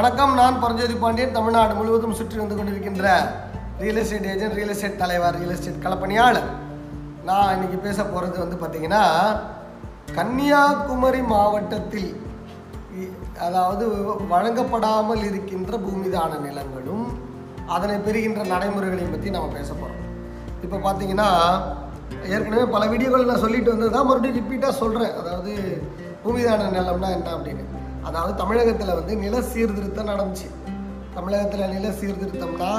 வணக்கம் 0.00 0.32
நான் 0.36 0.58
பரஞ்சோதி 0.60 0.94
பாண்டியன். 0.96 1.34
தமிழ்நாடு 1.34 1.72
முழுவதும் 1.74 2.14
சுற்றி 2.18 2.36
வந்து 2.38 2.56
கொண்டிருக்கின்ற 2.56 3.06
real 3.80 3.98
estate 3.98 4.28
agent 4.30 4.56
real 4.58 4.72
estate 4.74 5.00
தலைவர் 5.00 5.36
ரியல் 5.36 5.52
எஸ்டேட் 5.54 5.82
கலப்பணியாளர் 5.82 6.48
நான் 7.24 7.52
இன்னைக்கு 7.54 7.78
பேச 7.82 7.98
போகிறது 8.04 8.38
வந்து 8.38 8.56
பார்த்திங்கன்னா 8.56 9.02
கன்னியாகுமரி 10.14 11.22
மாவட்டத்தில் 11.28 12.08
இ- 12.98 13.12
அதாவது 13.38 13.84
வழங்கப்படாமல் 14.32 15.24
இருக்கின்ற 15.24 15.72
பூமிதான 15.84 16.40
நிலங்களும் 16.46 17.04
அதனை 17.68 17.98
பெறுகின்ற 18.00 18.44
நடைமுறைகளையும் 18.46 19.12
பற்றி 19.12 19.30
நம்ம 19.30 19.52
பேச 19.52 19.70
போகிறோம் 19.74 20.06
இப்போ 20.62 20.78
பார்த்தீங்கன்னா 20.78 21.30
ஏற்கனவே 22.30 22.64
பல 22.70 22.84
வீடியோகள் 22.86 23.28
நான் 23.28 23.44
சொல்லிட்டு 23.44 23.72
வந்தது 23.72 23.92
தான் 23.92 24.08
மறுபடியும் 24.08 24.38
ரிப்பீட்டாக 24.40 24.80
சொல்கிறேன் 24.80 25.14
அதாவது 25.20 25.52
பூமிதான 26.24 26.70
நிலம்னா 26.72 27.10
என்ன 27.10 27.28
அப்படின்னு. 27.36 27.66
அதாவது 28.04 28.34
தமிழகத்தில் 28.34 28.96
வந்து 28.98 29.16
நில 29.16 29.42
சீர்திருத்தம் 29.52 30.10
நடந்துச்சு. 30.12 30.48
தமிழகத்தில் 31.14 31.72
நில 31.74 31.86
சீர்திருத்தம்னா 32.00 32.72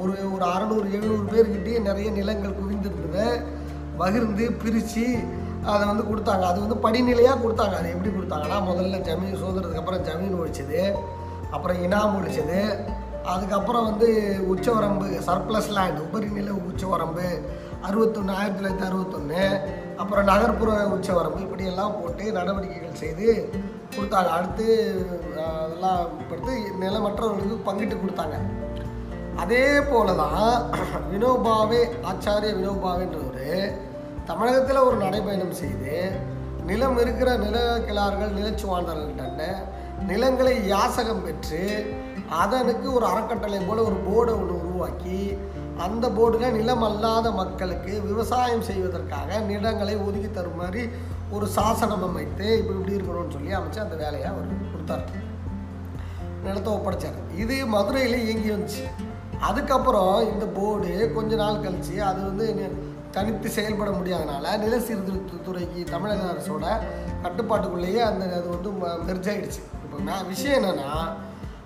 ஒரு 0.00 0.14
ஒரு 0.34 0.44
அறநூறு 0.44 0.86
எழுநூறு 0.96 1.26
பேர்கிட்டயே 1.32 1.78
நிறைய 1.80 2.10
நிலங்கள் 2.10 2.58
குவிந்திருந்ததை 2.58 3.26
பகிர்ந்து 4.00 4.46
பிரித்து 4.62 5.06
அதை 5.72 5.82
வந்து 5.86 6.04
கொடுத்தாங்க. 6.10 6.44
அது 6.50 6.58
வந்து 6.60 6.76
படிநிலையாக 6.84 7.40
கொடுத்தாங்க. 7.44 7.74
அது 7.78 7.92
எப்படி 7.94 8.10
கொடுத்தாங்கன்னா 8.16 8.58
முதல்ல 8.70 8.98
ஜமீன் 9.08 9.40
சுதந்திரத்துக்கு 9.42 9.82
அப்புறம் 9.82 10.04
ஜமீன் 10.08 10.38
ஒழிச்சது 10.40 10.82
அப்புறம் 11.50 11.80
இனாம் 11.86 12.16
ஒழிச்சது 12.18 12.60
அதுக்கப்புறம் 13.32 13.86
வந்து 13.90 14.08
உச்சவரம்பு 14.52 15.06
சர்ப்ளஸ் 15.28 15.70
லேண்ட் 15.76 16.02
உபரிநில 16.06 16.50
உச்சவரம்பு 16.68 17.26
அறுபத்தொன்று 17.86 18.34
ஆயிரத்தி 18.34 18.60
தொள்ளாயிரத்தி 18.60 18.86
அறுபத்தொன்று 18.90 19.42
அப்புறம் 19.98 20.24
நகர்ப்புற 20.24 20.70
உச்சவரம்பு 20.96 21.40
இப்படியெல்லாம் 21.40 21.96
போட்டு 22.00 22.24
நடவடிக்கைகள் 22.32 23.00
செய்து 23.02 23.26
கொடுத்தாங்க. 23.96 24.30
அடுத்து 24.30 24.66
அதெல்லாம் 25.46 26.00
படுத்து 26.30 26.54
நிலமற்றவர்களுக்கு 26.80 27.66
பங்கிட்டு 27.66 27.96
கொடுத்தாங்க. 27.96 28.38
அதே 29.36 29.64
போல 29.80 30.14
தான் 30.14 30.44
வினோபாவே 31.10 31.80
ஆச்சாரிய 32.10 32.52
வினோபாவேன்றவர் 32.54 33.64
தமிழகத்தில் 34.24 34.86
ஒரு 34.86 34.96
நடைபயணம் 34.96 35.52
செய்து 35.52 35.96
நிலம் 36.64 36.98
இருக்கிற 36.98 37.30
நில 37.36 37.56
கிளார்கள் 37.88 38.36
நிலச்சுவாண்டர்கள்ட்ட 38.38 39.44
நிலங்களை 40.06 40.54
யாசகம் 40.66 41.22
பெற்று 41.22 41.60
அதனுக்கு 42.40 42.92
ஒரு 42.92 43.06
அறக்கட்டளை 43.06 43.60
போல 43.60 43.82
ஒரு 43.82 43.96
போர்டை 44.06 44.32
ஒன்று 44.32 44.56
உருவாக்கி 44.60 45.20
அந்த 45.78 46.08
போர்டுகள் 46.08 46.50
நிலம் 46.50 46.82
அல்லாத 46.82 47.30
மக்களுக்கு 47.30 48.02
விவசாயம் 48.02 48.62
செய்வதற்காக 48.62 49.38
நிலங்களை 49.38 49.96
ஒதுக்கி 49.96 50.30
தரும் 50.30 50.56
மாதிரி 50.56 50.88
ஒரு 51.30 51.46
சாசனம் 51.46 52.02
அமைத்து 52.02 52.58
இப்படி 52.58 52.78
இப்படி 52.78 52.96
இருக்கணும்னு 52.96 53.32
சொல்லி 53.32 53.52
அமைச்சு 53.54 53.78
அந்த 53.78 53.96
வேலையை 53.96 54.28
அவர் 54.30 54.46
கொடுத்தாரு. 54.72 55.04
நிலத்தை 56.44 56.72
ஒப்படைச்சார். 56.74 57.36
இது 57.36 57.66
மதுரையில் 57.66 58.24
இயங்கி 58.24 58.50
வந்துச்சு. 58.50 58.84
அதுக்கப்புறம் 59.38 60.32
இந்த 60.32 60.44
போர்டு 60.46 61.12
கொஞ்ச 61.14 61.34
நாள் 61.34 61.60
கழித்து 61.60 62.02
அது 62.02 62.22
வந்து 62.24 62.70
தனித்து 63.10 63.48
செயல்பட 63.48 63.90
முடியாதனால 63.90 64.58
நில 64.58 64.76
சீர்திருத்தத்துறைக்கு 64.78 65.84
தமிழக 65.84 66.24
அரசோட 66.32 66.64
கட்டுப்பாட்டுக்குள்ளேயே 67.22 68.00
அந்த 68.00 68.24
அது 68.36 68.48
வந்து 68.48 68.70
மெர்ஜாயிடுச்சு 69.08 69.62
இப்போ 69.84 69.98
நான் 70.04 70.26
விஷயம் 70.26 70.62
என்னன்னா 70.62 70.90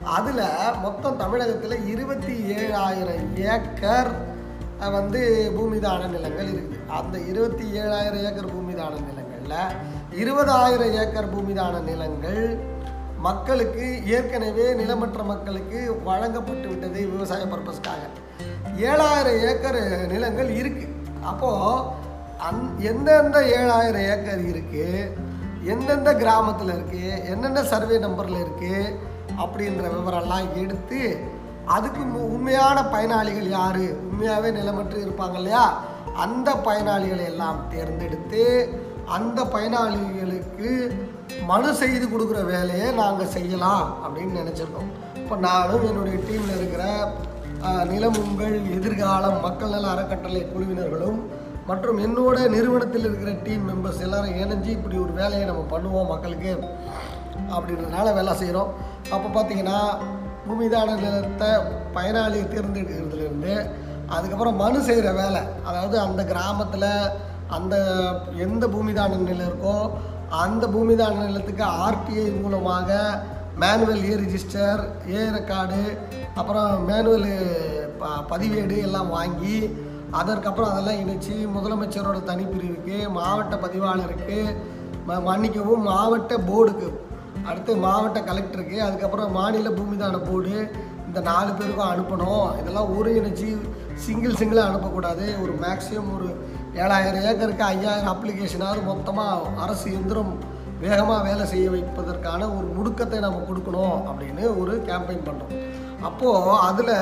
அதில் 0.08 0.44
மொத்தம் 0.82 1.16
தமிழகத்தில் 1.16 1.86
இருபத்தி 1.86 2.34
ஏழாயிரம் 2.56 3.36
ஏக்கர் 3.36 4.10
வந்து 4.90 5.50
பூமிதான 5.56 6.06
நிலங்கள் 6.06 6.48
இருக்குது 6.48 6.84
அந்த 6.88 7.18
இருபத்தி 7.18 7.64
ஏழாயிரம் 7.64 8.24
ஏக்கர் 8.24 8.46
பூமிதான 8.46 8.94
நிலங்களில் 9.00 9.74
இருபதாயிரம் 10.18 10.94
ஏக்கர் 10.94 11.32
பூமிதான 11.34 11.80
நிலங்கள் 11.80 12.56
மக்களுக்கு 13.18 13.86
ஏற்கனவே 14.06 14.74
நிலமற்ற 14.74 15.22
மக்களுக்கு 15.22 16.00
வழங்கப்பட்டு 16.04 16.68
விட்டது 16.68 17.00
விவசாய 17.10 17.44
பர்பஸ்க்காக. 17.44 18.02
ஏழாயிரம் 18.76 19.40
ஏக்கர் 19.42 20.06
நிலங்கள் 20.06 20.48
இருக்குது 20.48 20.94
அப்போது 21.22 21.84
அந் 22.42 22.78
எந்தெந்த 22.82 23.38
ஏழாயிரம் 23.38 24.02
ஏக்கர் 24.02 24.44
இருக்குது 24.46 25.10
எந்தெந்த 25.64 26.14
கிராமத்தில் 26.14 26.74
இருக்குது 26.74 27.24
என்னென்ன 27.24 27.62
சர்வே 27.62 27.98
நம்பரில் 27.98 28.36
இருக்குது 28.36 28.96
அப்படின்ற 29.40 29.90
விவரம்லாம் 29.96 30.54
எடுத்து 30.54 31.18
அதுக்கு 31.64 32.00
மு- 32.00 32.28
உண்மையான 32.28 32.84
பயனாளிகள் 32.84 33.48
யார்? 33.48 33.78
உண்மையாகவே 33.78 34.50
நிலமற்று 34.50 35.08
இருப்பாங்க 35.08 35.34
இல்லையா? 35.34 35.82
அந்த 36.14 36.54
பயனாளிகளை 36.54 37.24
எல்லாம் 37.24 37.64
தேர்ந்தெடுத்து 37.68 38.68
அந்த 39.06 39.44
பயனாளிகளுக்கு 39.44 40.90
மனு 41.44 41.74
செய்து 41.74 42.06
கொடுக்குற 42.06 42.44
வேலையை 42.44 42.92
நாங்கள் 42.92 43.26
செய்யலாம் 43.26 43.96
அப்படின்னு 44.04 44.38
நினச்சிருக்கோம். 44.38 45.16
இப்போ 45.16 45.36
நானும் 45.36 45.86
என்னுடைய 45.86 46.18
டீமில் 46.18 46.56
இருக்கிற 46.56 47.12
நிலமுங்கள் 47.64 47.86
நிலம் 47.86 48.16
உங்கள் 48.18 48.60
எதிர்காலம் 48.70 49.40
மக்கள் 49.40 49.68
நல 49.68 49.88
அறக்கட்டளை 49.88 50.46
குழுவினர்களும் 50.46 51.18
மற்றும் 51.66 51.98
என்னோட 51.98 52.48
நிறுவனத்தில் 52.48 53.04
இருக்கிற 53.04 53.32
டீம் 53.44 53.68
மெம்பர்ஸ் 53.68 54.00
எல்லாரும் 54.00 54.34
இணைஞ்சு 54.34 54.66
இப்படி 54.66 54.96
ஒரு 54.96 55.12
வேலையை 55.12 55.46
நம்ம 55.46 55.78
பண்ணுவோம் 55.78 56.08
மக்களுக்கு. 56.08 56.58
அப்படின்றதுனால 57.50 58.14
வேலை 58.14 58.34
செய்கிறோம். 58.34 58.70
அப்போ 59.10 59.28
பார்த்தீங்கன்னா 59.28 59.78
பூமிதான 60.46 60.94
நிலத்தை 60.96 61.50
பயனாளியை 61.94 62.44
தேர்ந்தெடுக்கிறதுலேருந்து 62.46 63.54
அதுக்கப்புறம் 64.08 64.56
மனு 64.56 64.80
செய்கிற 64.82 65.08
வேலை 65.14 65.40
அதாவது 65.64 65.96
அந்த 66.00 66.24
கிராமத்தில் 66.24 66.88
அந்த 67.48 67.74
எந்த 68.38 68.66
பூமிதான 68.66 69.18
நிலம் 69.20 69.46
இருக்கோ 69.46 69.76
அந்த 70.36 70.66
பூமிதான 70.68 71.22
நிலத்துக்கு 71.22 71.64
ஆர்டிஐ 71.80 72.24
மூலமாக 72.36 72.88
manual 73.56 74.04
a 74.04 74.16
register 74.16 74.80
a 75.10 75.22
record 75.30 75.80
அப்புறம் 76.34 76.84
மேனுவல் 76.86 77.28
ப 77.98 78.04
பதிவேடு 78.30 78.76
எல்லாம் 78.78 79.10
வாங்கி 79.10 79.56
அதற்கப்புறம் 80.12 80.70
அதெல்லாம் 80.70 81.00
இணைச்சி 81.00 81.34
முதலமைச்சரோட 81.54 82.18
தனிப்பிரிவுக்கு 82.24 82.96
மாவட்ட 83.10 83.56
பதிவாளருக்கு 83.56 84.38
ம- 85.06 85.22
மன்னிக்கவும் 85.22 85.84
மாவட்ட 85.84 86.34
போர்டுக்கு 86.48 86.88
அடுத்து 87.48 87.72
மாவட்ட 87.84 88.18
கலெக்டருக்கு 88.28 88.76
அதுக்கப்புறம் 88.86 89.36
மாநில 89.38 89.68
பூமிதான 89.78 90.20
போர்டு 90.28 90.54
இந்த 91.06 91.20
நாலு 91.28 91.50
பேருக்கும் 91.58 91.90
அனுப்பணும். 91.92 92.46
இதெல்லாம் 92.60 92.90
ஒருங்கிணைச்சி 92.96 93.48
சிங்கிள் 94.04 94.38
சிங்கிளாக 94.40 94.70
அனுப்பக்கூடாது. 94.70 95.24
ஒரு 95.42 95.52
மேக்ஸிமம் 95.64 96.12
ஒரு 96.16 96.28
ஏழாயிரம் 96.82 97.26
ஏக்கருக்கு 97.30 97.64
ஐயாயிரம் 97.72 98.12
அப்ளிகேஷனாவது 98.14 98.82
மொத்தமாக 98.90 99.62
அரசு 99.64 99.86
எந்திரம் 99.98 100.32
வேகமாக 100.82 101.24
வேலை 101.28 101.44
செய்ய 101.52 101.66
வைப்பதற்கான 101.72 102.42
ஒரு 102.56 102.66
முடுக்கத்தை 102.76 103.18
நம்ம 103.24 103.40
கொடுக்கணும் 103.48 103.96
அப்படின்னு 104.10 104.44
ஒரு 104.60 104.74
கேம்பெயின் 104.88 105.26
பண்ணுறோம் 105.28 105.56
அப்போது 106.08 106.54
அதில் 106.68 106.94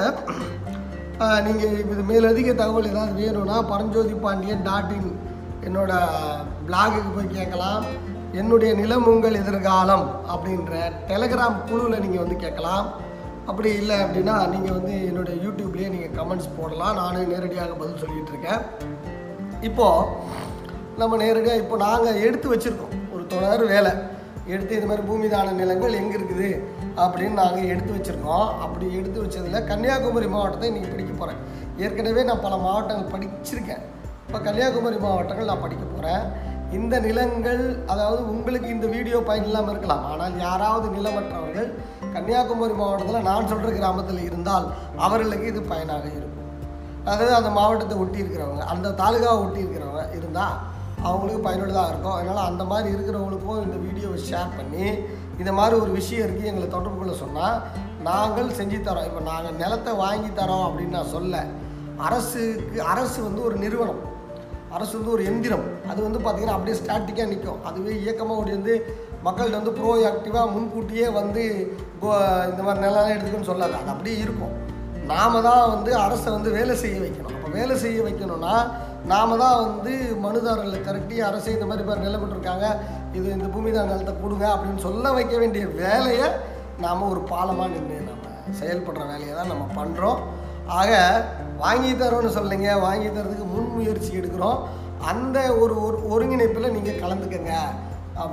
நீங்கள் 1.47 1.76
இது 1.93 2.03
மேலதிக 2.10 2.50
தகவல் 2.60 2.91
ஏதாவது 2.93 3.15
வேணும்னா 3.20 3.56
பரஞ்சோதி 3.72 4.15
பாண்டியன் 4.25 4.66
டாட் 4.69 4.93
இன் 4.97 5.12
என்னோடய 5.66 6.43
பிளாகுக்கு 6.66 7.10
போய் 7.16 7.37
கேட்கலாம். 7.38 7.84
என்னுடைய 8.37 8.71
நிலம் 8.78 9.06
உங்கள் 9.11 9.37
எதிர்காலம் 9.41 10.06
அப்படின்ற 10.33 10.72
டெலகிராம் 11.11 11.55
குழுவில் 11.69 12.03
நீங்கள் 12.05 12.22
வந்து 12.22 12.37
கேட்கலாம். 12.43 12.87
அப்படி 13.50 13.71
இல்லை 13.81 13.97
அப்படின்னா 14.05 14.34
நீங்கள் 14.55 14.75
வந்து 14.78 14.94
என்னுடைய 15.11 15.37
யூடியூப்லேயே 15.44 15.89
நீங்கள் 15.94 16.15
கமெண்ட்ஸ் 16.19 16.50
போடலாம். 16.56 16.99
நானே 17.00 17.21
நேரடியாக 17.31 17.77
பதில் 17.83 18.03
சொல்லிகிட்டு 18.03 18.33
இருக்கேன். 18.34 18.61
இப்போது 19.69 20.11
நம்ம 21.03 21.17
நேரடியாக 21.22 21.62
இப்போ 21.62 21.77
நாங்கள் 21.84 22.21
எடுத்து 22.27 22.49
வச்சுருக்கோம். 22.53 22.94
ஒரு 23.15 23.25
தொடர் 23.34 23.65
வேலை. 23.75 23.93
எடுத்து 24.55 24.77
இது 24.78 24.88
மாதிரி 24.91 25.06
பூமிதான 25.09 25.55
நிலங்கள் 25.61 25.99
எங்கே 26.00 26.17
இருக்குது 26.19 26.50
அப்படின்னு 27.05 27.41
நாங்கள் 27.43 27.71
எடுத்து 27.72 27.94
வச்சுருக்கோம். 27.97 28.49
அப்படி 28.65 28.87
எடுத்து 28.99 29.19
வச்சதில் 29.25 29.67
கன்னியாகுமரி 29.71 30.28
மாவட்டத்தை 30.34 30.69
இன்றைக்கி 30.71 30.91
படிக்க 30.93 31.15
போகிறேன் 31.15 31.41
ஏற்கனவே 31.87 32.25
நான் 32.31 32.44
பல 32.47 32.56
மாவட்டங்கள் 32.67 33.12
படிச்சிருக்கேன். 33.15 33.83
இப்போ 34.27 34.38
கன்னியாகுமரி 34.47 35.00
மாவட்டங்கள் 35.06 35.50
நான் 35.53 35.65
படிக்க 35.67 35.84
போகிறேன் 35.87 36.25
இந்த 36.77 36.95
நிலங்கள் 37.05 37.62
அதாவது 37.93 38.23
உங்களுக்கு 38.33 38.69
இந்த 38.77 38.87
வீடியோ 38.95 39.19
பயன் 39.29 39.47
இல்லாமல் 39.49 39.73
இருக்கலாம். 39.75 40.03
ஆனால் 40.12 40.35
யாராவது 40.47 40.87
நிலமற்றவர்கள் 40.97 41.69
கன்னியாகுமரி 42.15 42.75
மாவட்டத்தில் 42.81 43.26
நான் 43.29 43.49
சொல்கிற 43.50 43.70
கிராமத்தில் 43.76 44.26
இருந்தால் 44.29 44.67
அவர்களுக்கு 45.06 45.47
இது 45.53 45.61
பயனாக 45.73 46.06
இருக்கும். 46.19 46.49
அதாவது 47.05 47.32
அந்த 47.38 47.50
மாவட்டத்தை 47.59 47.97
ஒட்டி 48.03 48.19
இருக்கிறவங்க 48.23 48.65
அந்த 48.73 48.93
தாலுகாவை 49.00 49.38
ஒட்டி 49.44 49.62
இருக்கிறவங்க 49.65 50.05
இருந்தால் 50.19 50.56
அவங்களுக்கு 51.09 51.41
பயனுள்ளதாக 51.47 51.91
இருக்கும். 51.93 52.17
அதனால் 52.19 52.49
அந்த 52.50 52.62
மாதிரி 52.71 52.88
இருக்கிறவங்களுக்கும் 52.94 53.62
இந்த 53.67 53.76
வீடியோவை 53.87 54.19
ஷேர் 54.31 54.56
பண்ணி 54.59 54.87
இந்த 55.41 55.50
மாதிரி 55.59 55.75
ஒரு 55.82 55.91
விஷயம் 55.99 56.25
இருக்குது 56.26 56.50
எங்களை 56.50 56.69
தொடர்பு 56.69 56.99
கொள்ள 57.00 57.14
சொன்னால் 57.25 57.59
நாங்கள் 58.09 58.56
செஞ்சு 58.61 58.79
தரோம். 58.88 59.09
இப்போ 59.09 59.23
நாங்கள் 59.32 59.59
நிலத்தை 59.62 59.93
வாங்கி 60.05 60.31
தரோம் 60.41 60.67
அப்படின்னு 60.69 60.97
நான் 60.99 61.14
சொல்ல 61.17 61.44
அரசுக்கு 62.06 62.79
அரசு 62.93 63.19
வந்து 63.26 63.41
ஒரு 63.49 63.56
நிறுவனம். 63.64 64.03
அரசு 64.75 64.99
வந்து 64.99 65.12
ஒரு 65.12 65.25
எந்திரம். 65.25 65.65
அது 65.88 66.03
வந்து 66.03 66.19
பார்த்திங்கன்னா 66.19 66.56
அப்படியே 66.56 66.76
ஸ்டாட்டிக்காக 66.81 67.29
நிற்கும் 67.29 67.65
அதுவே 67.65 68.00
இயக்கமாக 68.00 68.41
ஓடி 68.41 68.50
வந்து 68.50 68.75
மக்கள்கிட்ட 69.25 69.61
வந்து 69.62 69.73
ப்ரோ 69.73 70.09
ஆக்டிவாக 70.11 70.50
முன்கூட்டியே 70.50 71.09
வந்து 71.09 71.43
கோ- 72.03 72.49
இந்த 72.50 72.62
மாதிரி 72.62 72.85
நிலம் 72.87 73.09
எடுத்துக்கணும்னு 73.09 73.50
சொல்லாது. 73.53 73.75
அது 73.75 73.91
அப்படியே 73.91 74.17
இருக்கும். 74.17 74.55
நாம் 75.06 75.43
தான் 75.43 75.70
வந்து 75.70 75.97
அரசை 75.97 76.32
வந்து 76.32 76.50
வேலை 76.50 76.76
செய்ய 76.76 77.00
வைக்கணும். 77.00 77.35
அப்போ 77.35 77.49
வேலை 77.49 77.76
செய்ய 77.79 78.03
வைக்கணும்னா 78.03 78.55
நாம் 79.05 79.38
தான் 79.38 79.56
வந்து 79.65 79.93
மனுதாரர்களை 80.23 80.82
திரட்டி 80.82 81.21
அரசு 81.21 81.53
இந்த 81.53 81.67
மாதிரி 81.67 81.88
பேர் 81.88 82.05
நிலப்பட்டுருக்காங்க 82.06 82.67
இது 83.12 83.31
இந்த 83.31 83.44
பூமி 83.44 83.71
தான் 83.71 83.87
நிலத்தை 83.87 84.14
கொடுங்க 84.23 84.47
அப்படின்னு 84.55 84.76
சொல்ல 84.76 85.12
வைக்க 85.12 85.37
வேண்டிய 85.38 85.67
வேலையை 85.67 86.29
நாம் 86.79 87.11
ஒரு 87.11 87.21
பாலமாக 87.21 87.69
நின்று 87.69 88.00
நம்ம 88.00 88.26
செயல்படுற 88.61 89.06
வேலையை 89.06 89.35
தான் 89.35 89.47
நம்ம 89.47 89.64
பண்ணுறோம் 89.76 90.19
ஆக 90.67 90.91
வாங்கி 91.58 91.93
தரோன்னு 91.93 92.28
சொல்லுங்க 92.28 92.78
வாங்கி 92.78 93.06
தரதுக்கு 93.06 93.46
முன்முயற்சி 93.55 94.16
எடுக்கிறோம். 94.16 94.58
அந்த 95.00 95.56
ஒரு 95.56 95.82
ஒரு 95.82 95.99
ஒருங்கிணைப்பில் 95.99 96.70
நீங்கள் 96.70 97.00
கலந்துக்கங்க. 97.00 97.50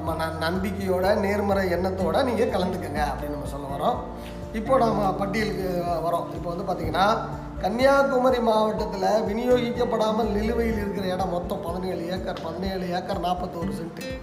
ந- 0.07 0.33
நம்பிக்கையோட 0.39 1.15
நேர்மறை 1.15 1.73
எண்ணத்தோட 1.73 2.23
நீங்கள் 2.23 2.49
கலந்துக்கங்க 2.49 3.01
அப்படின்னு 3.01 3.29
நம்ம 3.29 3.45
சொல்ல 3.45 3.67
வரோம். 3.77 3.95
இப்போ 4.55 4.77
நம்ம 4.77 5.13
பட்டியலுக்கு 5.13 5.83
வரோம். 5.87 6.33
இப்போ 6.33 6.53
வந்து 6.53 6.73
பார்த்தீங்கன்னா 6.73 7.17
கன்னியாகுமரி 7.61 8.39
மாவட்டத்தில் 8.39 9.01
விநியோகிக்கப்படாமல் 9.01 10.31
நிலுவையில் 10.31 10.77
இருக்கிற 10.77 11.07
இடம் 11.07 11.29
மொத்தம் 11.29 11.61
பதினேழு 11.61 12.11
ஏக்கர் 12.11 12.39
பதினேழு 12.43 12.91
ஏக்கர் 12.91 13.21
நாற்பத்தோரு 13.21 13.73
சென்ட். 13.73 14.19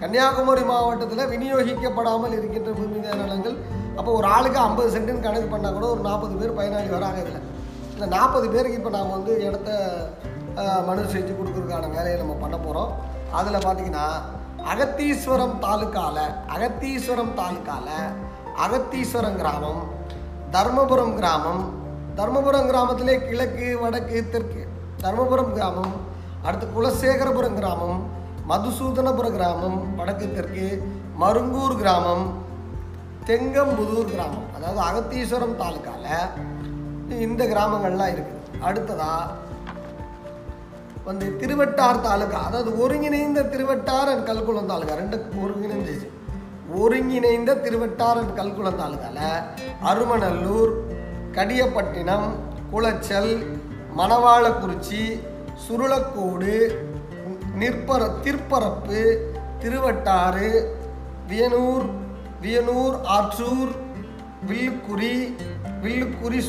கன்னியாகுமரி 0.00 0.62
மாவட்டத்தில் 0.62 1.26
விநியோகிக்கப்படாமல் 1.26 2.32
இருக்கின்ற 2.32 2.70
பூமி 2.70 2.98
நிலங்கள் 2.98 3.56
அப்போ 3.96 4.12
ஒரு 4.12 4.26
ஆளுக்கு 4.26 4.58
ஐம்பது 4.58 4.98
சென்ட்டுன்னு 4.98 5.20
கணக்கு 5.20 5.56
பண்ணால் 5.56 5.72
கூட 5.72 5.90
ஒரு 5.90 6.00
நாற்பது 6.00 6.34
பேர் 6.34 6.50
பயனாளி 6.50 6.90
வராங்க 6.90 7.20
இதில். 7.20 7.58
இந்த 8.00 8.14
நாற்பது 8.14 8.46
பேருக்கு 8.52 8.76
இப்போ 8.78 8.90
நாம் 8.90 9.10
வந்து 9.10 9.32
இடத்த 9.46 9.70
மனு 10.86 11.02
செஞ்சு 11.14 11.32
கொடுக்குறதுக்கான 11.32 11.88
வேலையை 11.96 12.14
நம்ம 12.20 12.34
பண்ண 12.34 12.56
போகிறோம் 12.58 12.92
அதில் 13.32 13.64
பார்த்தீங்கன்னா 13.64 14.04
அகத்தீஸ்வரம் 14.72 15.52
தாலுக்கால 15.64 16.16
அகத்தீஸ்வரம் 16.54 17.34
தாலுக்கால 17.34 17.88
அகத்தீஸ்வரம் 18.56 19.36
கிராமம் 19.36 19.82
தர்மபுரம் 20.54 21.14
கிராமம் 21.18 21.62
தர்மபுரம் 22.16 22.68
கிராமத்திலே 22.70 23.16
கிழக்கு 23.28 23.68
வடக்கு 23.82 24.22
தெற்கு 24.30 24.62
தர்மபுரம் 25.02 25.52
கிராமம் 25.52 25.94
அடுத்து 26.44 26.68
குலசேகரபுரம் 26.74 27.58
கிராமம் 27.58 28.00
மதுசூதனபுர 28.48 29.28
கிராமம் 29.30 29.78
வடக்கு 29.96 30.28
தெற்கு 30.32 30.68
மருங்கூர் 31.18 31.76
கிராமம் 31.76 32.24
தெங்கம்புதூர் 33.26 34.12
கிராமம். 34.12 34.46
அதாவது 34.56 34.80
அகத்தீஸ்வரம் 34.80 35.58
தாலுக்காவில் 35.58 36.08
இந்த 37.18 37.44
கிராமங்கள்லாம் 37.44 38.12
இருக்குது 38.14 38.38
அடுத்ததா 38.68 39.12
வந்து 41.04 41.26
திருவட்டார் 41.40 42.00
தாலுகா. 42.00 42.40
அதாவது 42.46 42.78
ஒருங்கிணைந்த 42.78 43.42
திருவட்டார் 43.42 44.10
அண்ட் 44.12 44.26
கல்குளம் 44.26 44.66
தாலுகா. 44.66 44.94
ரெண்டு 44.94 45.16
ஒருங்கிணைஞ்சிச்சு 45.42 46.08
ஒருங்கிணைந்த 46.80 47.54
திருவட்டார் 47.54 48.20
அண்ட் 48.20 48.36
கல்குளம் 48.40 48.80
தாலுகால 48.80 49.18
அருமநல்லூர் 49.90 50.72
கடியப்பட்டினம் 51.32 52.28
குளச்சல் 52.70 53.32
மணவாளக்குறிச்சி 53.96 55.02
சுருளக்கோடு 55.66 56.54
நிற்பர 57.54 58.02
திருப்பரப்பு 58.22 59.00
திருவட்டாறு 59.62 60.50
வியனூர் 61.28 61.86
வியனூர் 62.42 62.96
ஆற்றூர் 63.16 63.72
வில்லுக்குறி 64.46 65.14
வில்லுக்குறி 65.82 66.40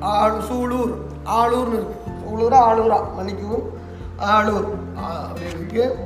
ஆளு 0.00 0.38
சூலூர். 0.38 0.94
ஆளூர்னு 1.24 1.68
இருக்கு. 1.68 2.10
சூலூரா 2.22 2.58
ஆளூரா. 2.58 3.14
மன்னிக்கவும். 3.14 3.70
ஆளூர். 4.18 4.66
அப்படி 4.96 5.46
இருக்கு. 5.46 5.96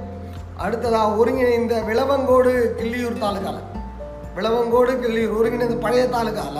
அடுத்ததாக 0.56 1.12
ஒருங்கிணைந்த 1.12 1.82
விளவங்கோடு 1.86 2.74
கிள்ளியூர் 2.74 3.18
தாலுகால. 3.18 3.54
விளவங்கோடு 4.36 5.00
கிள்ளியூர். 5.00 5.38
ஒருங்கிணைந்த 5.38 5.74
பழைய 5.74 6.04
தாலுகால. 6.04 6.58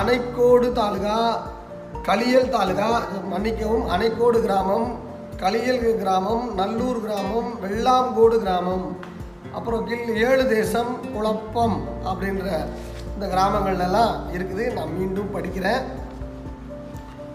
அணைக்கோடு 0.00 0.72
தாலுகா 0.72 1.42
களியல் 2.02 2.48
தாலுகா. 2.48 3.02
மன்னிக்கவும் 3.30 3.88
அணைக்கோடு 3.88 4.40
கிராமம் 4.40 4.98
களியல் 5.36 5.98
கிராமம் 5.98 6.54
நல்லூர் 6.54 7.00
கிராமம் 7.00 7.54
வெள்ளாம்கோடு 7.62 8.38
கிராமம். 8.38 8.96
அப்புறம் 9.54 9.86
கில் 9.86 10.28
ஏழு 10.28 10.48
தேசம் 10.48 11.12
குழப்பம் 11.12 11.84
அப்படின்ற 12.04 12.66
இந்த 13.18 13.28
கிராமங்கள்லாம் 13.30 14.12
இருக்குது. 14.32 14.64
நான் 14.72 14.94
மீண்டும் 14.94 15.32
படிக்கிறேன். 15.32 15.82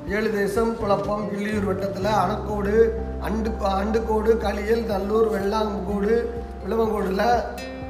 ஏழு 0.09 0.29
தேசம் 0.31 0.75
குழப்பம் 0.75 1.29
கிள்ளியூர் 1.29 1.65
வட்டத்தில் 1.65 2.09
அணக்கோடு 2.17 2.73
அண்டு 3.21 3.49
அண்டுக்கோடு 3.73 4.31
களியல் 4.37 4.83
நல்லூர் 4.85 5.29
வெள்ளாங்கோடு 5.29 6.13
விழுவங்கோடில் 6.63 7.23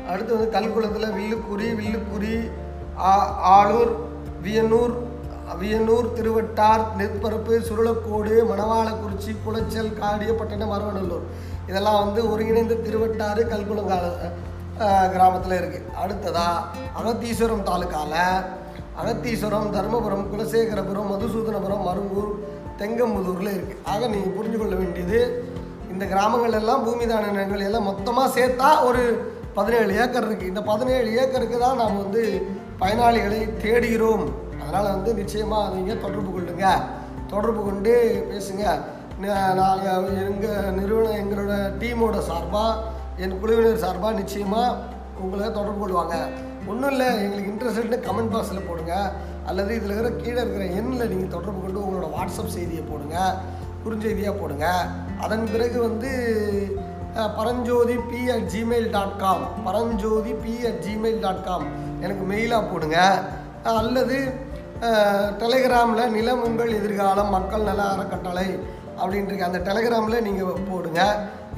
அடுத்து 0.07 0.31
வந்து 0.36 0.50
கல்குளத்தில் 0.50 1.16
வில்லுக்குறி 1.16 1.68
வில்லுக்குறி 1.74 2.36
ஆ- 3.07 3.28
ஆளூர் 3.54 3.92
வியனூர் 4.42 4.94
வியனூர் 5.60 6.13
திருவட்டார் 6.13 6.84
நெற்பரப்பு 6.98 7.60
சுருளக்கோடு 7.62 8.36
மணவாளக்குறிச்சி 8.50 9.34
குளச்சல் 9.44 9.98
காடியப்பட்டினம் 10.00 10.72
மரவநல்லூர் 10.72 11.25
இதெல்லாம் 11.68 12.01
வந்து 12.04 12.31
ஒருங்கிணைந்த 12.31 12.81
திருவட்டாறு 12.81 13.44
கல்குளங்கால 13.48 14.06
கிராமத்தில் 15.14 15.60
இருக்குது 15.62 15.92
அடுத்ததாக 16.04 16.64
அகத்தீஸ்வரம் 17.00 17.66
தாலுக்காவில் 17.70 18.22
அகத்தீஸ்வரம் 19.02 19.70
தர்மபுரம் 19.75 20.25
குலசேகரபுரம் 20.31 21.12
மதுசூதனபுரம் 21.14 21.86
மருங்கூர் 21.88 22.31
தெங்கம்புதூரில் 22.80 23.54
இருக்குது 23.56 23.84
ஆக 23.92 24.08
நீங்கள் 24.14 24.36
புரிஞ்சு 24.38 24.58
கொள்ள 24.62 24.75
வேண்டியது 24.81 25.20
இந்த 25.92 26.04
கிராமங்கள் 26.14 26.58
எல்லாம் 26.60 26.84
பூமி 26.86 27.06
தான 27.12 27.30
நிலங்கள் 27.34 27.66
எல்லாம் 27.68 27.88
மொத்தமாக 27.90 28.34
சேர்த்தா 28.38 28.70
ஒரு 28.88 29.04
பதினேழு 29.58 29.92
ஏக்கர் 30.04 30.28
இருக்குது 30.28 30.52
இந்த 30.52 30.62
பதினேழு 30.72 31.10
ஏக்கருக்கு 31.22 31.58
தான் 31.66 31.80
நாம் 31.81 32.00
வந்து 32.04 32.24
பயனாளிகளை 32.81 33.42
தேடுகிறோம். 33.64 34.26
அதனால் 34.62 34.94
வந்து 34.96 35.12
நிச்சயமாக 35.19 35.74
நீங்கள் 35.76 36.02
தொடர்பு 36.06 36.31
கொள்ளுங்க. 36.31 36.68
தொடர்பு 37.34 37.62
கொண்டு 37.68 37.94
பேசுங்க. 38.31 38.66
நாங்கள் 39.60 40.08
எங்கள் 40.30 40.74
நிறுவனம் 40.80 41.19
எங்களோட 41.22 41.54
டீமோட 41.81 42.18
சார்பாக 42.30 42.80
என் 43.21 43.36
குழுவினர் 43.42 43.81
சார்பாக 43.83 44.18
நிச்சயமாக 44.19 44.77
உங்களை 45.24 45.48
தொடர்பு 45.57 45.81
கொள்வாங்க. 45.81 46.15
ஒன்றும் 46.71 46.92
இல்லை 46.94 47.07
எங்களுக்கு 47.24 47.51
இன்ட்ரெஸ்ட்னு 47.54 47.98
கமெண்ட் 48.07 48.33
பாக்ஸில் 48.33 48.68
போடுங்க. 48.69 48.94
அல்லது 49.50 49.71
இதில் 49.77 49.94
இருக்கிற 49.94 50.12
கீழே 50.21 50.39
இருக்கிற 50.44 50.65
எண்ணில் 50.77 51.10
நீங்கள் 51.12 51.36
தொடர்பு 51.36 51.60
கொண்டு 51.63 51.83
உங்களோட 51.83 52.07
வாட்ஸ்அப் 52.15 52.56
செய்தியை 52.56 52.83
போடுங்க. 52.92 53.18
குறுஞ்செய்தியாக 53.83 54.36
போடுங்க. 54.42 54.68
அதன் 55.25 55.45
பிறகு 55.54 55.77
வந்து 55.88 56.12
Paranjothi 57.38 57.95
P 58.12 58.21
at 58.36 58.48
Gmail 58.54 58.88
dot 58.95 59.18
com 59.24 59.44
Paranjothi 59.66 60.33
P 60.44 60.54
at 60.69 60.81
Gmail 60.86 61.19
dot 61.25 61.44
com 61.48 61.66
எனக்கு 62.04 62.24
மெயிலாக 62.31 62.69
போடுங்க. 62.71 62.98
அல்லது 63.81 64.18
டெலிகிராமில் 65.42 66.13
நிலம் 66.16 66.42
உங்கள் 66.48 66.77
எதிர்காலம் 66.80 67.33
மக்கள் 67.36 67.68
நல 67.69 67.81
அறக்கட்டளை 67.94 68.48
அப்படின்ட்டு 69.01 69.45
அந்த 69.50 69.59
டெலிகிராமில் 69.68 70.25
நீங்கள் 70.27 70.66
போடுங்க. 70.71 71.01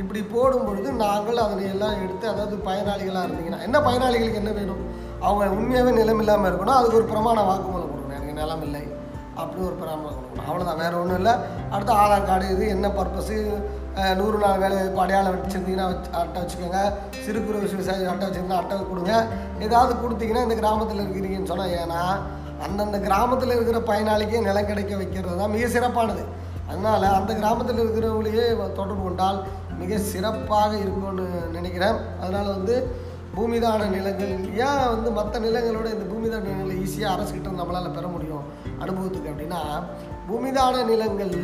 இப்படி 0.02 0.22
போடும் 0.34 0.66
பொழுது 0.68 0.90
நாங்கள் 1.04 1.44
அதனை 1.46 1.64
எல்லாம் 1.74 2.02
எடுத்து 2.04 2.26
அதாவது 2.34 2.56
பயனாளிகளாக 2.68 3.26
இருந்தீங்கன்னா 3.28 3.62
என்ன 3.68 3.78
பயனாளிகளுக்கு 3.88 4.42
என்ன 4.42 4.52
வேணும்? 4.60 4.84
அவங்க 5.28 5.46
உண்மையாகவே 5.58 5.92
நிலம் 6.00 6.22
இல்லாமல் 6.24 6.50
இருக்கணும். 6.50 6.78
அதுக்கு 6.80 7.00
ஒரு 7.02 7.08
பிரமாண 7.14 7.38
வாக்குமூலம் 7.50 7.92
கொடுக்கணும். 7.92 8.18
எனக்கு 8.18 8.40
நிலம் 8.42 8.64
இல்லை. 8.68 8.84
அப்படி 9.42 9.62
ஒரு 9.70 9.76
பிரமாணம் 9.82 10.18
கொடுக்கணும். 10.18 10.48
அவ்வளோதான் 10.50 10.82
வேறு 10.84 11.00
ஒன்றும் 11.02 11.20
இல்லை. 11.22 11.34
அடுத்து 11.74 11.94
ஆதார் 12.02 12.28
கார்டு 12.30 12.52
இது 12.56 12.66
என்ன 12.76 12.88
பர்பஸு 13.00 13.38
நூறு 14.20 14.38
நாள் 14.44 14.62
வேலை 14.62 14.76
வாய்ப்பு 14.78 15.02
அடையாளம் 15.04 15.34
வச்சுருந்தீங்கன்னா 15.34 15.86
வச்சு 15.92 16.10
அட்டை 16.22 16.40
வச்சுக்கோங்க. 16.42 16.80
சிறு 17.26 17.40
குறு 17.46 17.62
விவசாயி 17.64 18.08
அட்டை 18.14 18.26
வச்சுருந்தா 18.28 18.58
அட்டை 18.62 18.78
கொடுங்க. 18.92 19.14
ஏதாவது 19.68 19.94
கொடுத்தீங்கன்னா 20.04 20.46
இந்த 20.48 20.58
கிராமத்தில் 20.62 21.04
இருக்கிறீங்கன்னு 21.04 21.52
சொன்னால் 21.52 21.76
ஏன்னா 21.82 22.02
அந்தந்த 22.66 22.98
கிராமத்தில் 23.06 23.56
இருக்கிற 23.58 23.80
பயனாளிக்கே 23.92 24.42
நிலம் 24.48 24.70
கிடைக்க 24.72 24.94
வைக்கிறது 25.02 25.38
தான் 25.42 25.54
மிக 25.56 25.68
சிறப்பானது. 25.76 26.26
அதனால் 26.70 27.04
அந்த 27.18 27.32
கிராமத்தில் 27.40 27.82
இருக்கிறவங்களையே 27.84 28.46
தொடர்பு 28.80 29.04
கொண்டால் 29.08 29.40
மிக 29.80 29.98
சிறப்பாக 30.12 30.72
இருக்கும்னு 30.84 31.26
நினைக்கிறேன். 31.58 31.98
அதனால் 32.22 32.56
வந்து 32.58 32.76
பூமிதான 33.38 33.88
நிலங்கள் 33.96 34.34
ஏன் 34.66 34.84
வந்து 34.94 35.10
மற்ற 35.18 35.40
நிலங்களோட 35.46 35.88
இந்த 35.96 36.06
பூமிதான 36.12 36.46
நிலங்களை 36.50 36.76
ஈஸியாக 36.86 37.16
அரசுக்கிட்ட 37.16 37.60
நம்மளால் 37.62 37.96
பெற 37.98 38.08
முடியும் 38.16 38.46
அனுபவத்துக்கு 38.84 39.32
அப்படின்னா 39.32 39.62
பூமிதான 40.30 40.84
நிலங்கள் 40.92 41.36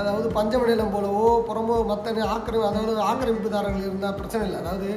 அதாவது 0.00 0.28
பஞ்சம 0.36 0.66
நிலம் 0.70 0.94
போலவோ 0.94 1.26
புறமோ 1.48 1.74
மற்ற 1.90 2.14
ஆக்கிரமி 2.34 2.64
அதாவது 2.70 3.00
ஆக்கிரமிப்புதாரர்கள் 3.10 3.86
இருந்தால் 3.88 4.16
பிரச்சனை 4.20 4.44
இல்லை. 4.46 4.60
அதாவது 4.62 4.88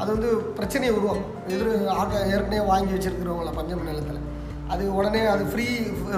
அது 0.00 0.08
வந்து 0.14 0.30
பிரச்சனையை 0.58 0.92
உருவாக்கும் 0.96 1.32
எதிர் 1.52 1.88
ஆக்க 2.00 2.14
ஏற்கனவே 2.32 2.60
வாங்கி 2.72 2.92
வச்சுருக்கிறவங்கள 2.94 3.52
பஞ்சம 3.58 3.86
நிலத்தில். 3.90 4.20
அது 4.72 4.84
உடனே 4.98 5.22
அது 5.34 5.44
ஃப்ரீ 5.52 5.66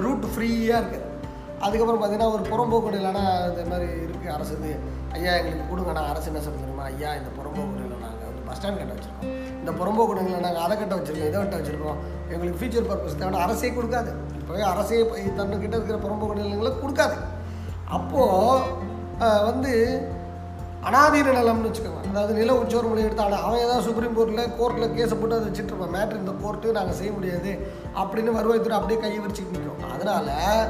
ரூட் 0.05 0.27
ஃப்ரீயாக 0.33 0.81
இருக்குது 0.81 1.07
அதுக்கப்புறம் 1.59 2.01
பார்த்தீங்கன்னா 2.03 2.31
ஒரு 2.31 2.43
புறம்போக்கு 2.43 2.95
நிலம்னா 2.95 3.49
இந்த 3.49 3.63
மாதிரி 3.69 3.91
இருக்குது 3.91 4.27
அரசு 4.27 4.57
இது. 4.59 4.75
ஐயா 5.11 5.33
எங்களுக்கு 5.33 5.75
கொடுங்கண்ணா 5.75 6.05
அரசு 6.05 6.25
என்ன 6.25 6.39
சொல்ல 6.39 6.59
தெரியுமா? 6.59 6.83
ஐயா 6.83 7.13
இந்த 7.13 7.29
புறம்போக்கு 7.37 7.75
இல்லை 7.75 7.97
நாங்கள் 7.97 8.27
வந்து 8.27 8.41
பஸ் 8.45 8.59
ஸ்டாண்ட் 8.59 8.77
கட்ட 8.77 8.93
வச்சுருக்கோம். 8.93 9.23
இந்த 9.59 9.71
புறம்போக்கு 9.71 10.23
இல்லை 10.23 10.39
நாங்கள் 10.39 10.61
அதை 10.61 10.77
கட்ட 10.77 10.95
வச்சுருக்கோம் 10.95 11.27
இதை 11.27 11.31
கட்ட 11.31 11.57
வச்சுருக்கோம். 11.57 11.95
எங்களுக்கு 12.29 12.65
ஃபியூச்சர் 12.65 12.85
பர்பஸ் 12.85 13.17
தேவை 13.17 13.39
அரசே 13.39 13.69
கொடுக்காது. 13.69 14.13
இப்போவே 14.39 14.59
அரசே 14.59 15.01
தன்னுக்கிட்ட 15.37 15.77
இருக்கிற 15.77 15.97
புறம்போக்கு 15.97 16.33
நிலங்களை 16.33 16.71
கொடுக்காது. 16.71 17.17
அப்போது 17.87 18.61
வந்து 19.45 20.01
அனாதீர 20.83 21.25
நிலம்னு 21.25 21.71
வச்சுக்கோங்க. 21.71 22.09
அதாவது 22.09 22.33
நில 22.33 22.53
உச்சோர்மொழி 22.53 23.03
எடுத்து 23.03 23.23
அட- 23.23 23.37
அவன் 23.37 23.67
தான் 23.67 23.81
சுப்ரீம் 23.81 24.17
கோர்ட்டில் 24.17 24.41
கோர்ட்டில் 24.41 24.91
கேஸை 24.97 25.19
போட்டு 25.19 25.35
அதை 25.35 25.49
வச்சுட்டு 25.49 25.89
மேட்ரு 25.93 26.17
இந்த 26.17 26.31
கோர்ட்டு 26.41 26.71
நாங்கள் 26.71 26.95
செய்ய 26.95 27.11
முடியாது 27.11 27.71
அப்படின்னு 27.95 28.37
வருவாய்த்துறை 28.37 28.69
அப்படியே 28.69 28.99
கையை 28.99 29.19
வச்சுக்கிட்டு 29.19 29.65
நிற்கிறோம் 29.65 29.93
அதனால் 29.93 30.69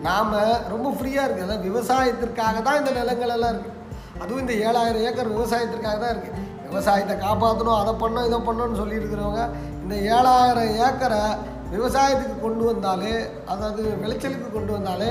நாம் 0.00 0.34
ரொம்ப 0.68 0.88
ஃப்ரீயாக 0.94 1.26
இருக்குது 1.26 1.46
அதாவது 1.46 1.66
விவசாயத்திற்காக 1.68 2.62
தான் 2.62 2.78
இந்த 2.78 2.92
நிலங்கள் 2.96 3.34
எல்லாம் 3.34 3.52
இருக்குது 3.54 3.78
அதுவும் 4.20 4.40
இந்த 4.40 4.54
ஏழாயிரம் 4.64 5.04
ஏக்கர் 5.04 5.34
விவசாயத்திற்காக 5.34 5.98
தான் 5.98 6.14
இருக்குது 6.14 6.38
விவசாயத்தை 6.66 7.14
காப்பாற்றணும் 7.18 7.78
அதை 7.78 7.92
பண்ணோம் 8.00 8.26
இதை 8.26 8.38
பண்ணோன்னு 8.40 8.80
சொல்லியிருக்கிறவங்க 8.80 9.42
இந்த 9.82 9.94
ஏழாயிரம் 10.10 10.72
ஏக்கரை 10.86 11.22
விவசாயத்துக்கு 11.70 12.36
கொண்டு 12.40 12.64
வந்தாலே 12.64 13.12
அதாவது 13.46 13.82
விளைச்சலுக்கு 14.00 14.48
கொண்டு 14.50 14.72
வந்தாலே 14.72 15.10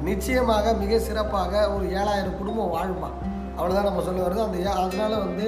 நிச்சயமாக 0.00 0.72
மிக 0.74 0.98
சிறப்பாக 1.00 1.52
ஒரு 1.74 1.84
ஏழாயிரம் 1.92 2.38
குடும்பம் 2.38 2.72
வாழுமா? 2.74 3.08
அவ்வளோதான் 3.56 3.88
நம்ம 3.88 4.02
சொல்ல 4.02 4.20
வருது 4.22 4.42
அந்த 4.42 4.58
ஏ- 4.60 4.76
வந்து 5.20 5.46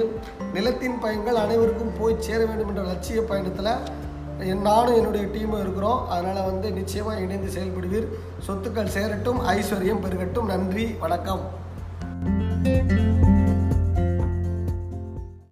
நிலத்தின் 0.53 0.99
பயன்கள் 0.99 1.35
அனைவருக்கும் 1.35 1.95
போய் 1.99 2.19
சேர 2.19 2.39
வேண்டும் 2.45 2.69
என்ற 2.69 2.83
லட்சிய 2.83 3.21
பயணத்தில் 3.23 3.71
நானும் 4.39 4.95
என்னுடைய 4.95 5.25
டீமும் 5.25 5.59
இருக்கிறோம். 5.59 6.09
அதனால் 6.09 6.45
வந்து 6.45 6.71
நிச்சயமாக 6.71 7.19
இணைந்து 7.19 7.51
செயல்படுவீர். 7.59 8.07
சொத்துக்கள் 8.47 8.93
சேரட்டும் 8.97 9.39
ஐஸ்வர்யம் 9.47 10.01
பெருகட்டும். 10.01 10.45
நன்றி 10.45 10.95
வணக்கம். 10.99 11.61